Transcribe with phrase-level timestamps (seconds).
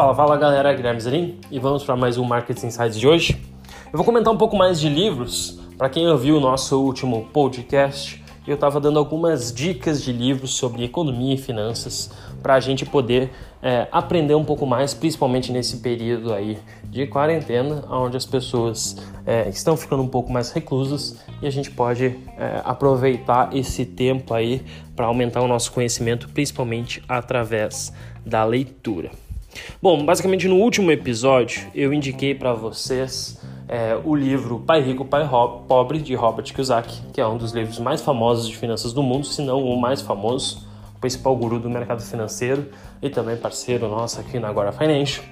[0.00, 3.38] Fala, fala galera, Guilherme Zanin e vamos para mais um Market Insights de hoje.
[3.92, 5.60] Eu vou comentar um pouco mais de livros.
[5.76, 10.84] Para quem ouviu o nosso último podcast, eu estava dando algumas dicas de livros sobre
[10.84, 12.10] economia e finanças
[12.42, 13.30] para a gente poder
[13.62, 19.50] é, aprender um pouco mais, principalmente nesse período aí de quarentena, onde as pessoas é,
[19.50, 24.64] estão ficando um pouco mais reclusas e a gente pode é, aproveitar esse tempo aí
[24.96, 27.92] para aumentar o nosso conhecimento, principalmente através
[28.24, 29.10] da leitura.
[29.80, 35.28] Bom, basicamente no último episódio eu indiquei para vocês é, o livro Pai Rico, Pai
[35.68, 39.26] Pobre de Robert Kiyosaki, que é um dos livros mais famosos de finanças do mundo,
[39.26, 42.68] se não o mais famoso, o principal guru do mercado financeiro
[43.00, 45.24] e também parceiro nosso aqui na Agora Financial.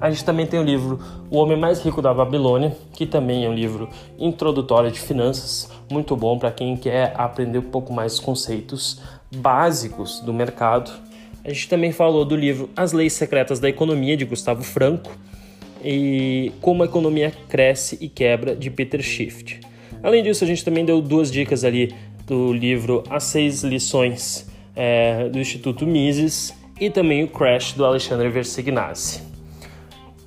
[0.00, 0.98] A gente também tem o livro
[1.30, 3.88] O Homem Mais Rico da Babilônia, que também é um livro
[4.18, 9.02] introdutório de finanças, muito bom para quem quer aprender um pouco mais conceitos
[9.34, 10.90] básicos do mercado
[11.44, 15.16] a gente também falou do livro As Leis Secretas da Economia, de Gustavo Franco,
[15.82, 19.60] e Como a Economia Cresce e Quebra, de Peter Schiff.
[20.02, 21.94] Além disso, a gente também deu duas dicas ali
[22.26, 28.28] do livro As Seis Lições é, do Instituto Mises e também o Crash, do Alexandre
[28.28, 29.22] Versignazzi.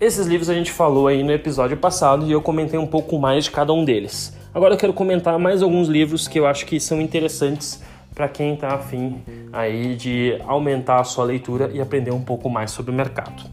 [0.00, 3.44] Esses livros a gente falou aí no episódio passado e eu comentei um pouco mais
[3.44, 4.36] de cada um deles.
[4.52, 7.82] Agora eu quero comentar mais alguns livros que eu acho que são interessantes
[8.14, 9.16] para quem está afim
[9.54, 13.44] aí de aumentar a sua leitura e aprender um pouco mais sobre o mercado.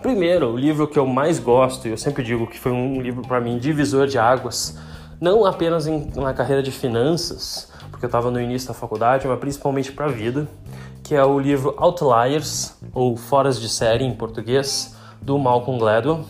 [0.00, 3.22] Primeiro, o livro que eu mais gosto, e eu sempre digo que foi um livro
[3.22, 4.78] para mim divisor de águas,
[5.20, 9.38] não apenas em, na carreira de finanças, porque eu estava no início da faculdade, mas
[9.38, 10.46] principalmente para a vida,
[11.02, 16.24] que é o livro Outliers, ou Foras de Série em português, do Malcolm Gladwell,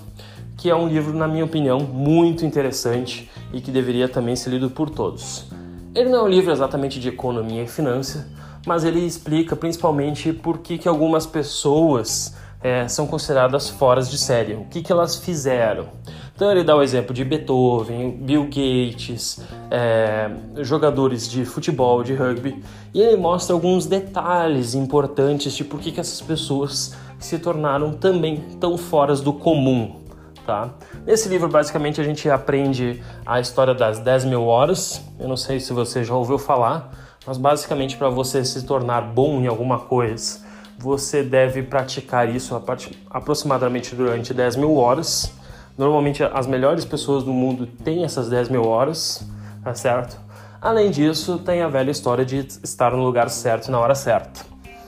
[0.56, 4.70] que é um livro, na minha opinião, muito interessante e que deveria também ser lido
[4.70, 5.46] por todos.
[5.94, 8.28] Ele não é um livro exatamente de economia e finança,
[8.66, 14.54] mas ele explica principalmente por que, que algumas pessoas é, são consideradas fora de série,
[14.54, 15.88] o que, que elas fizeram.
[16.34, 19.40] Então ele dá o exemplo de Beethoven, Bill Gates,
[19.70, 20.30] é,
[20.62, 26.00] jogadores de futebol, de rugby, e ele mostra alguns detalhes importantes de por que, que
[26.00, 30.02] essas pessoas se tornaram também tão fora do comum.
[30.46, 30.74] Tá?
[31.06, 35.02] Nesse livro, basicamente, a gente aprende a história das 10 mil horas.
[35.18, 36.92] Eu não sei se você já ouviu falar,
[37.26, 40.40] mas basicamente, para você se tornar bom em alguma coisa,
[40.78, 42.60] você deve praticar isso
[43.10, 45.32] aproximadamente durante 10 mil horas.
[45.76, 49.26] Normalmente, as melhores pessoas do mundo têm essas 10 mil horas,
[49.62, 50.18] tá certo?
[50.60, 54.40] Além disso, tem a velha história de estar no lugar certo na hora certa.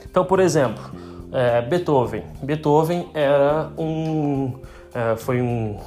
[0.09, 0.83] Então, por exemplo,
[1.31, 2.23] é, Beethoven.
[2.41, 4.53] Beethoven era um
[4.93, 5.77] é, foi um,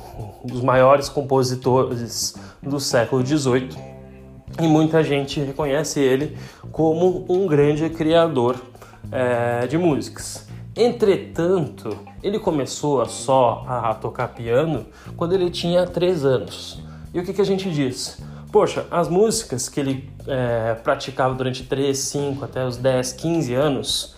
[0.45, 3.71] dos maiores compositores do século XVIII
[4.59, 6.37] e muita gente reconhece ele
[6.73, 8.57] como um grande criador
[9.13, 10.49] é, de músicas.
[10.77, 16.83] Entretanto, ele começou só a tocar piano quando ele tinha 3 anos.
[17.13, 18.19] E o que, que a gente diz?
[18.53, 24.15] Poxa, as músicas que ele é, praticava durante 3, 5 até os 10, 15 anos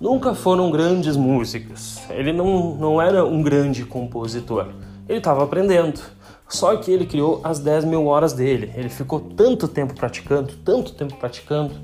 [0.00, 2.00] nunca foram grandes músicas.
[2.08, 4.68] Ele não, não era um grande compositor.
[5.08, 6.00] Ele estava aprendendo.
[6.50, 8.72] Só que ele criou as 10 mil horas dele.
[8.74, 11.74] Ele ficou tanto tempo praticando, tanto tempo praticando,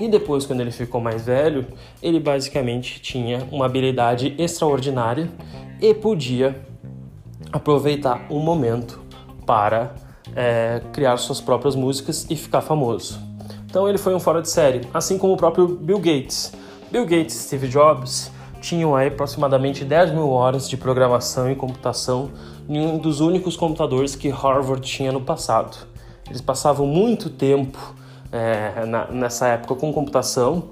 [0.00, 1.66] e depois, quando ele ficou mais velho,
[2.02, 5.28] ele basicamente tinha uma habilidade extraordinária
[5.80, 6.60] e podia
[7.52, 9.00] aproveitar um momento
[9.44, 9.94] para
[10.34, 13.20] é, criar suas próprias músicas e ficar famoso.
[13.66, 16.52] Então ele foi um fora de série, assim como o próprio Bill Gates.
[16.90, 18.30] Bill Gates Steve Jobs
[18.62, 22.30] tinham aí aproximadamente 10 mil horas de programação e computação
[22.68, 25.76] em um dos únicos computadores que Harvard tinha no passado.
[26.26, 27.94] Eles passavam muito tempo
[28.30, 30.70] é, na, nessa época com computação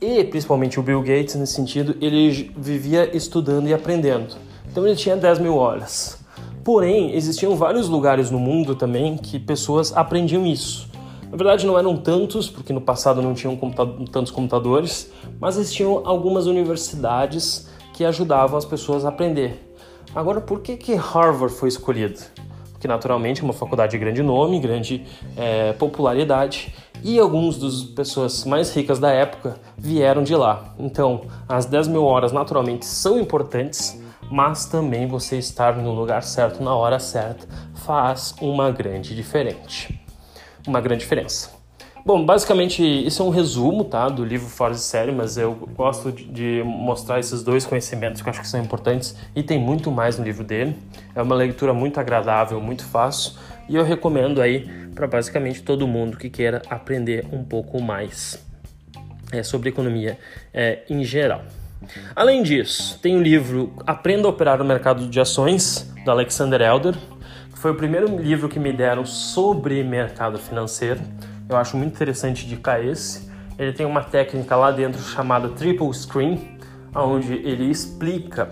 [0.00, 4.34] e principalmente o Bill Gates nesse sentido, ele vivia estudando e aprendendo.
[4.70, 6.18] Então ele tinha 10 mil horas.
[6.64, 10.89] Porém, existiam vários lugares no mundo também que pessoas aprendiam isso.
[11.30, 13.56] Na verdade, não eram tantos, porque no passado não tinham
[14.10, 19.72] tantos computadores, mas existiam algumas universidades que ajudavam as pessoas a aprender.
[20.12, 22.18] Agora, por que, que Harvard foi escolhido?
[22.72, 25.04] Porque, naturalmente, é uma faculdade de grande nome, grande
[25.36, 30.74] é, popularidade, e alguns das pessoas mais ricas da época vieram de lá.
[30.80, 36.60] Então, as 10 mil horas, naturalmente, são importantes, mas também você estar no lugar certo,
[36.60, 39.99] na hora certa, faz uma grande diferença
[40.70, 41.60] uma grande diferença.
[42.04, 46.10] Bom, basicamente isso é um resumo tá, do livro Fora de Série, mas eu gosto
[46.10, 50.16] de mostrar esses dois conhecimentos que eu acho que são importantes e tem muito mais
[50.16, 50.74] no livro dele.
[51.14, 53.34] É uma leitura muito agradável, muito fácil
[53.68, 58.42] e eu recomendo aí para basicamente todo mundo que queira aprender um pouco mais
[59.30, 60.18] é, sobre economia
[60.54, 61.42] é, em geral.
[62.16, 66.94] Além disso, tem o livro Aprenda a Operar no Mercado de Ações, do Alexander Elder,
[67.60, 70.98] foi o primeiro livro que me deram sobre mercado financeiro.
[71.46, 73.30] Eu acho muito interessante de esse.
[73.58, 76.58] Ele tem uma técnica lá dentro chamada Triple Screen,
[76.94, 78.48] onde ele explica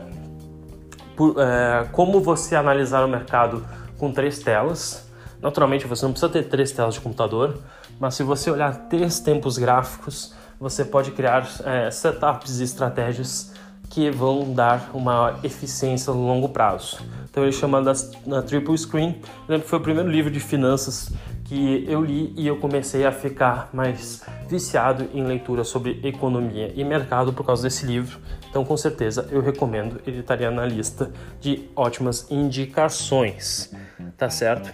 [1.17, 3.65] por, é, como você analisar o mercado
[3.97, 5.11] com três telas.
[5.41, 7.59] Naturalmente, você não precisa ter três telas de computador,
[7.99, 13.55] mas se você olhar três tempos gráficos, você pode criar é, setups e estratégias
[13.91, 16.99] que vão dar uma eficiência no longo prazo.
[17.31, 17.93] Então ele chama da,
[18.27, 19.17] da Triple Screen.
[19.23, 21.13] Eu lembro que foi o primeiro livro de finanças
[21.49, 26.85] que eu li e eu comecei a ficar mais viciado em leitura sobre economia e
[26.85, 28.19] mercado por causa desse livro.
[28.51, 30.01] Então, com certeza, eu recomendo.
[30.07, 33.73] Ele estaria na lista de ótimas indicações,
[34.17, 34.71] tá certo?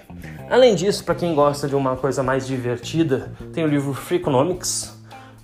[0.50, 4.93] Além disso, para quem gosta de uma coisa mais divertida, tem o livro Free Economics.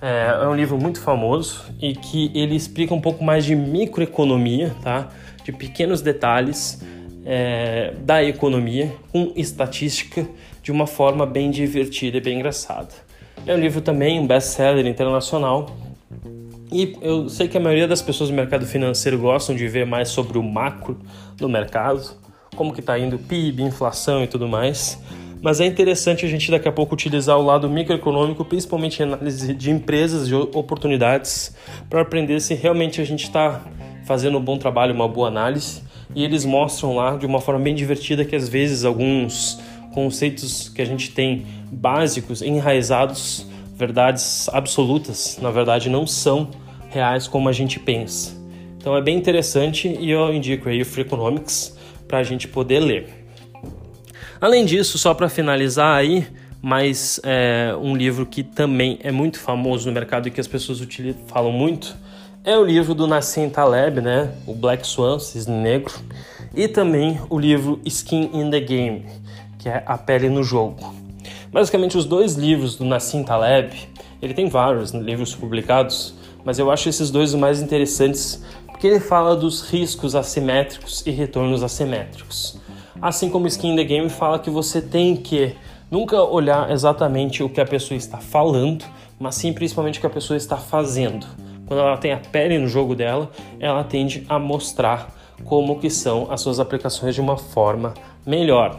[0.00, 4.74] É, é um livro muito famoso e que ele explica um pouco mais de microeconomia,
[4.82, 5.10] tá?
[5.44, 6.82] De pequenos detalhes
[7.24, 10.26] é, da economia com estatística
[10.62, 12.88] de uma forma bem divertida e bem engraçada.
[13.46, 15.74] É um livro também, um best-seller internacional.
[16.72, 20.08] E eu sei que a maioria das pessoas do mercado financeiro gostam de ver mais
[20.08, 20.98] sobre o macro
[21.36, 22.16] do mercado,
[22.54, 24.98] como que está indo PIB, inflação e tudo mais.
[25.42, 29.54] Mas é interessante a gente daqui a pouco utilizar o lado microeconômico, principalmente em análise
[29.54, 31.54] de empresas e oportunidades,
[31.88, 33.62] para aprender se realmente a gente está
[34.04, 35.82] fazendo um bom trabalho, uma boa análise.
[36.14, 39.58] E eles mostram lá de uma forma bem divertida que às vezes alguns
[39.94, 46.50] conceitos que a gente tem básicos, enraizados, verdades absolutas, na verdade não são
[46.90, 48.36] reais como a gente pensa.
[48.76, 52.80] Então é bem interessante e eu indico aí o Free Economics para a gente poder
[52.80, 53.19] ler.
[54.40, 56.26] Além disso, só para finalizar aí,
[56.62, 60.80] mais é, um livro que também é muito famoso no mercado e que as pessoas
[60.80, 61.94] utilizam, falam muito,
[62.42, 64.32] é o livro do Nassim Taleb, né?
[64.46, 65.92] O Black Swan, Cisne Negro,
[66.54, 69.04] e também o livro Skin in the Game,
[69.58, 70.94] que é A Pele no Jogo.
[71.52, 73.74] Basicamente, os dois livros do Nassim Taleb,
[74.22, 76.14] ele tem vários livros publicados,
[76.46, 81.10] mas eu acho esses dois os mais interessantes porque ele fala dos riscos assimétricos e
[81.10, 82.58] retornos assimétricos.
[83.02, 85.56] Assim como Skin in the Game fala que você tem que
[85.90, 88.84] nunca olhar exatamente o que a pessoa está falando,
[89.18, 91.26] mas sim principalmente o que a pessoa está fazendo.
[91.66, 95.14] Quando ela tem a pele no jogo dela, ela tende a mostrar
[95.44, 97.94] como que são as suas aplicações de uma forma
[98.26, 98.78] melhor.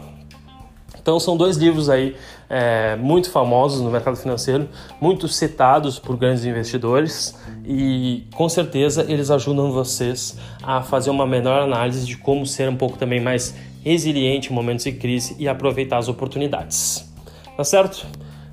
[1.00, 2.14] Então são dois livros aí
[2.48, 4.68] é, muito famosos no mercado financeiro,
[5.00, 11.62] muito citados por grandes investidores e com certeza eles ajudam vocês a fazer uma melhor
[11.62, 13.52] análise de como ser um pouco também mais
[13.82, 17.12] resiliente em momentos de crise e aproveitar as oportunidades.
[17.56, 18.06] Tá certo?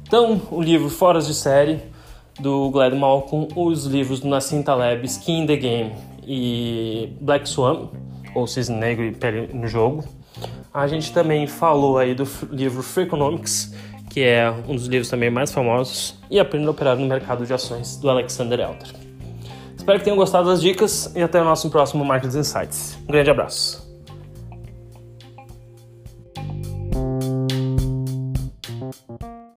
[0.08, 1.80] Então, o livro Foras de Série
[2.40, 5.92] do Glad Malcolm, os livros do Nassim Taleb, Skin in the Game
[6.26, 7.90] e Black Swan,
[8.34, 10.04] ou Cisne Negro e Pele no Jogo,
[10.74, 13.74] a gente também falou aí do livro Free Economics,
[14.10, 17.54] que é um dos livros também mais famosos, e Aprenda a Operar no Mercado de
[17.54, 18.88] Ações, do Alexander Elder.
[19.76, 22.98] Espero que tenham gostado das dicas e até o nosso próximo Markets Insights.
[23.04, 23.89] Um grande abraço.